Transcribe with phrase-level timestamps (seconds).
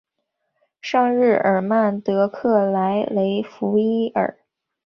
[0.81, 4.35] 圣日尔曼德克莱雷弗伊尔。